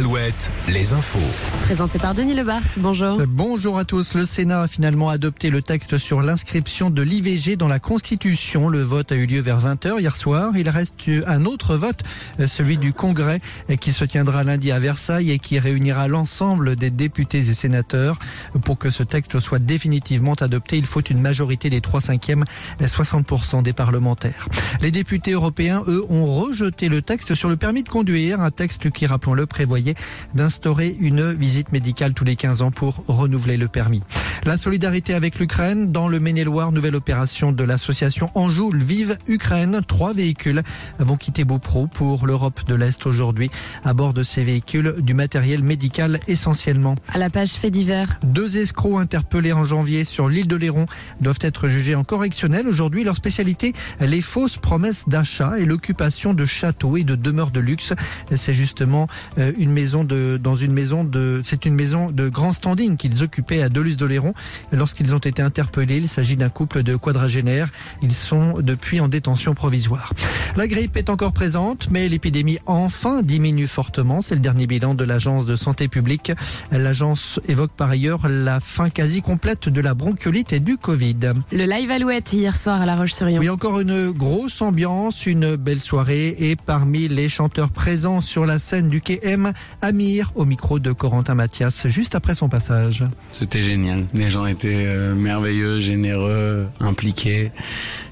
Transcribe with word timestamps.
Alouette, 0.00 0.50
les 0.66 0.94
infos. 0.94 1.18
Présenté 1.64 1.98
par 1.98 2.14
Denis 2.14 2.32
Lebars, 2.32 2.62
bonjour. 2.78 3.20
Bonjour 3.28 3.76
à 3.76 3.84
tous. 3.84 4.14
Le 4.14 4.24
Sénat 4.24 4.62
a 4.62 4.66
finalement 4.66 5.10
adopté 5.10 5.50
le 5.50 5.60
texte 5.60 5.98
sur 5.98 6.22
l'inscription 6.22 6.88
de 6.88 7.02
l'IVG 7.02 7.56
dans 7.56 7.68
la 7.68 7.80
Constitution. 7.80 8.70
Le 8.70 8.80
vote 8.80 9.12
a 9.12 9.16
eu 9.16 9.26
lieu 9.26 9.42
vers 9.42 9.60
20h 9.60 10.00
hier 10.00 10.16
soir. 10.16 10.52
Il 10.56 10.70
reste 10.70 10.94
un 11.26 11.44
autre 11.44 11.76
vote, 11.76 12.00
celui 12.46 12.78
du 12.78 12.94
Congrès, 12.94 13.42
qui 13.78 13.92
se 13.92 14.06
tiendra 14.06 14.42
lundi 14.42 14.72
à 14.72 14.78
Versailles 14.78 15.32
et 15.32 15.38
qui 15.38 15.58
réunira 15.58 16.08
l'ensemble 16.08 16.76
des 16.76 16.88
députés 16.88 17.50
et 17.50 17.52
sénateurs. 17.52 18.18
Pour 18.64 18.78
que 18.78 18.88
ce 18.88 19.02
texte 19.02 19.38
soit 19.38 19.58
définitivement 19.58 20.32
adopté, 20.32 20.78
il 20.78 20.86
faut 20.86 21.02
une 21.02 21.20
majorité 21.20 21.68
des 21.68 21.82
3 21.82 22.00
cinquièmes 22.00 22.46
et 22.80 22.86
60% 22.86 23.62
des 23.62 23.74
parlementaires. 23.74 24.48
Les 24.80 24.92
députés 24.92 25.32
européens, 25.32 25.82
eux, 25.88 26.02
ont 26.08 26.24
rejeté 26.24 26.88
le 26.88 27.02
texte 27.02 27.34
sur 27.34 27.50
le 27.50 27.58
permis 27.58 27.82
de 27.82 27.90
conduire, 27.90 28.40
un 28.40 28.50
texte 28.50 28.90
qui, 28.90 29.04
rappelons-le, 29.04 29.44
prévoyait 29.44 29.89
d'instaurer 30.34 30.96
une 31.00 31.32
visite 31.32 31.72
médicale 31.72 32.14
tous 32.14 32.24
les 32.24 32.36
15 32.36 32.62
ans 32.62 32.70
pour 32.70 33.04
renouveler 33.08 33.56
le 33.56 33.68
permis. 33.68 34.02
La 34.44 34.56
solidarité 34.56 35.12
avec 35.12 35.38
l'Ukraine 35.38 35.92
dans 35.92 36.08
le 36.08 36.18
Maine-et-Loire, 36.18 36.72
nouvelle 36.72 36.96
opération 36.96 37.52
de 37.52 37.62
l'association 37.62 38.30
Anjou 38.34 38.70
Vive 38.74 39.18
Ukraine. 39.28 39.82
Trois 39.86 40.14
véhicules 40.14 40.62
vont 40.98 41.16
quitter 41.16 41.44
Beaupro 41.44 41.88
pour 41.88 42.26
l'Europe 42.26 42.66
de 42.66 42.74
l'Est 42.74 43.06
aujourd'hui. 43.06 43.50
À 43.84 43.92
bord 43.92 44.14
de 44.14 44.22
ces 44.22 44.42
véhicules, 44.42 44.94
du 45.00 45.12
matériel 45.12 45.62
médical 45.62 46.20
essentiellement. 46.26 46.94
À 47.08 47.18
la 47.18 47.28
page 47.28 47.50
fait 47.50 47.70
divers. 47.70 48.18
Deux 48.22 48.58
escrocs 48.58 49.00
interpellés 49.00 49.52
en 49.52 49.64
janvier 49.64 50.04
sur 50.04 50.28
l'île 50.28 50.48
de 50.48 50.56
Léron 50.56 50.86
doivent 51.20 51.38
être 51.42 51.68
jugés 51.68 51.94
en 51.94 52.04
correctionnel. 52.04 52.66
Aujourd'hui, 52.66 53.04
leur 53.04 53.16
spécialité, 53.16 53.74
les 54.00 54.22
fausses 54.22 54.56
promesses 54.56 55.04
d'achat 55.06 55.58
et 55.58 55.66
l'occupation 55.66 56.34
de 56.34 56.46
châteaux 56.46 56.96
et 56.96 57.04
de 57.04 57.14
demeures 57.14 57.50
de 57.50 57.60
luxe. 57.60 57.92
C'est 58.34 58.54
justement 58.54 59.06
euh, 59.38 59.52
une 59.70 59.74
maison 59.74 60.02
de, 60.02 60.36
dans 60.42 60.56
une 60.56 60.72
maison 60.72 61.04
de, 61.04 61.40
c'est 61.44 61.64
une 61.64 61.76
maison 61.76 62.10
de 62.10 62.28
grand 62.28 62.52
standing 62.52 62.96
qu'ils 62.96 63.22
occupaient 63.22 63.62
à 63.62 63.68
Deluz-de-Léron. 63.68 64.34
Lorsqu'ils 64.72 65.14
ont 65.14 65.18
été 65.18 65.42
interpellés, 65.42 65.98
il 65.98 66.08
s'agit 66.08 66.36
d'un 66.36 66.48
couple 66.48 66.82
de 66.82 66.96
quadragénaires. 66.96 67.68
Ils 68.02 68.12
sont 68.12 68.60
depuis 68.60 68.98
en 68.98 69.06
détention 69.06 69.54
provisoire. 69.54 70.12
La 70.56 70.66
grippe 70.66 70.96
est 70.96 71.08
encore 71.08 71.32
présente, 71.32 71.88
mais 71.88 72.08
l'épidémie 72.08 72.58
enfin 72.66 73.22
diminue 73.22 73.68
fortement. 73.68 74.22
C'est 74.22 74.34
le 74.34 74.40
dernier 74.40 74.66
bilan 74.66 74.94
de 74.94 75.04
l'agence 75.04 75.46
de 75.46 75.54
santé 75.54 75.86
publique. 75.86 76.32
L'agence 76.72 77.38
évoque 77.46 77.70
par 77.70 77.90
ailleurs 77.90 78.26
la 78.28 78.58
fin 78.58 78.90
quasi 78.90 79.22
complète 79.22 79.68
de 79.68 79.80
la 79.80 79.94
bronchiolite 79.94 80.52
et 80.52 80.58
du 80.58 80.78
Covid. 80.78 81.32
Le 81.52 81.64
live 81.64 81.92
Alouette 81.92 82.32
hier 82.32 82.56
soir 82.56 82.82
à 82.82 82.86
La 82.86 82.96
Roche-sur-Yon. 82.96 83.38
Oui, 83.38 83.48
encore 83.48 83.78
une 83.78 84.10
grosse 84.10 84.62
ambiance, 84.62 85.26
une 85.26 85.54
belle 85.54 85.80
soirée 85.80 86.34
et 86.40 86.56
parmi 86.56 87.06
les 87.06 87.28
chanteurs 87.28 87.70
présents 87.70 88.20
sur 88.20 88.46
la 88.46 88.58
scène 88.58 88.88
du 88.88 89.00
Quai 89.00 89.20
M, 89.22 89.52
Amir 89.82 90.32
au 90.34 90.44
micro 90.44 90.78
de 90.78 90.92
Corentin 90.92 91.34
Mathias 91.34 91.86
juste 91.86 92.14
après 92.14 92.34
son 92.34 92.48
passage. 92.48 93.04
C'était 93.32 93.62
génial. 93.62 94.06
Les 94.14 94.30
gens 94.30 94.46
étaient 94.46 94.68
euh, 94.86 95.14
merveilleux, 95.14 95.80
généreux, 95.80 96.68
impliqués 96.80 97.50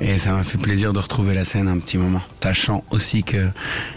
et 0.00 0.18
ça 0.18 0.32
m'a 0.32 0.42
fait 0.42 0.58
plaisir 0.58 0.92
de 0.92 0.98
retrouver 0.98 1.34
la 1.34 1.44
scène 1.44 1.68
un 1.68 1.78
petit 1.78 1.98
moment. 1.98 2.20
Sachant 2.42 2.84
aussi 2.90 3.22
que 3.22 3.48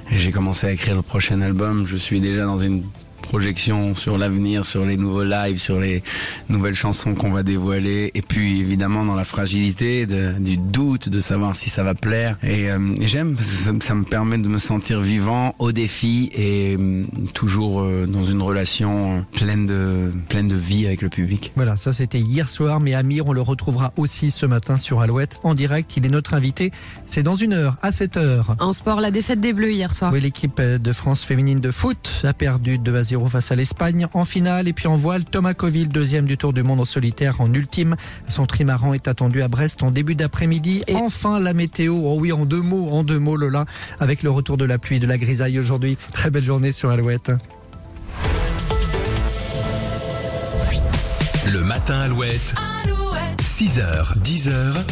j'ai 0.10 0.32
commencé 0.32 0.68
à 0.68 0.72
écrire 0.72 0.96
le 0.96 1.02
prochain 1.02 1.42
album, 1.42 1.86
je 1.86 1.98
suis 1.98 2.22
déjà 2.22 2.46
dans 2.46 2.58
une 2.58 2.84
projection 3.28 3.94
sur 3.94 4.18
l'avenir, 4.18 4.66
sur 4.66 4.86
les 4.86 4.98
nouveaux 4.98 5.26
lives, 5.26 5.60
sur 5.60 5.80
les 5.80 6.02
nouvelles 6.50 6.76
chansons 6.76 7.14
qu'on 7.14 7.30
va 7.30 7.44
dévoiler, 7.44 8.12
et 8.16 8.22
puis 8.22 8.60
évidemment 8.60 9.04
dans 9.06 9.16
la 9.16 9.26
fragilité 9.26 10.08
du 10.40 10.58
doute, 10.58 11.10
de 11.10 11.20
savoir 11.20 11.56
si 11.56 11.70
ça 11.70 11.84
va 11.84 11.94
plaire. 11.94 12.38
Et, 12.44 12.72
euh, 12.72 12.96
j'aime 13.02 13.36
parce 13.36 13.50
que 13.50 13.56
ça, 13.56 13.72
ça, 13.82 13.96
me 13.96 14.04
permet 14.04 14.38
de 14.38 14.48
me 14.48 14.58
sentir 14.58 15.02
vivant 15.02 15.54
au 15.60 15.72
défi 15.72 16.30
et 16.36 16.78
euh, 16.80 17.04
toujours 17.34 17.82
euh, 17.82 18.06
dans 18.08 18.24
une 18.24 18.42
relation 18.42 19.26
pleine 19.34 19.68
de 19.68 19.97
pleine 20.28 20.48
de 20.48 20.56
vie 20.56 20.86
avec 20.86 21.02
le 21.02 21.10
public. 21.10 21.52
Voilà, 21.56 21.78
ça 21.78 21.94
c'était 21.94 22.20
hier 22.20 22.48
soir, 22.48 22.80
mais 22.80 22.94
Amir, 22.94 23.28
on 23.28 23.34
le 23.34 23.42
retrouvera 23.42 23.94
aussi 23.98 24.32
ce 24.32 24.46
matin 24.46 24.78
sur 24.78 25.02
Alouette 25.02 25.38
en 25.44 25.54
direct. 25.54 25.96
Il 25.98 26.06
est 26.06 26.10
notre 26.10 26.34
invité. 26.34 26.72
C'est 27.06 27.24
dans 27.24 27.36
une 27.36 27.54
heure, 27.54 27.78
à 27.82 27.92
7 27.92 28.18
heures. 28.18 28.56
En 28.60 28.74
sport, 28.74 29.02
la 29.02 29.12
défaite 29.12 29.40
des 29.40 29.54
Bleus 29.54 29.72
hier 29.72 29.94
soir. 29.94 30.12
Oui, 30.14 30.22
l'équipe 30.22 30.62
de 30.62 30.94
France 30.94 31.24
féminine 31.24 31.60
de 31.60 31.72
foot 31.72 32.22
a 32.24 32.34
perdu 32.34 32.78
2 32.78 32.96
à 32.96 33.04
0 33.04 33.28
face 33.28 33.52
à 33.52 33.56
l'Espagne 33.56 34.08
en 34.14 34.26
finale. 34.26 34.68
Et 34.68 34.74
puis 34.74 34.88
en 34.88 34.98
voile, 34.98 35.26
Thomas 35.26 35.54
Coville, 35.54 35.90
deuxième 35.90 36.26
du 36.26 36.38
Tour 36.38 36.54
du 36.54 36.64
Monde 36.64 36.80
en 36.80 36.86
solitaire 36.86 37.42
en 37.42 37.54
ultime. 37.54 37.96
Son 38.28 38.46
trimaran 38.46 38.94
est 38.94 39.08
attendu 39.08 39.42
à 39.42 39.48
Brest 39.48 39.84
en 39.84 39.92
début 39.92 40.16
d'après-midi. 40.16 40.84
Et... 40.88 40.96
Enfin, 40.96 41.40
la 41.40 41.54
météo. 41.54 41.96
Oh 41.96 42.18
oui, 42.20 42.32
en 42.32 42.46
deux 42.46 42.62
mots, 42.62 42.90
en 42.92 43.04
deux 43.04 43.20
mots, 43.20 43.36
Lola, 43.36 43.66
avec 44.00 44.24
le 44.24 44.30
retour 44.30 44.58
de 44.58 44.66
la 44.66 44.78
pluie 44.78 44.98
et 44.98 45.00
de 45.00 45.08
la 45.08 45.18
grisaille 45.18 45.60
aujourd'hui. 45.60 45.98
Très 46.14 46.30
belle 46.30 46.44
journée 46.44 46.72
sur 46.72 46.90
Alouette. 46.90 47.32
Le 51.58 51.64
matin 51.64 52.02
Alouette. 52.02 52.54
Alouette. 52.86 53.42
6h, 53.42 54.16
10h. 54.24 54.88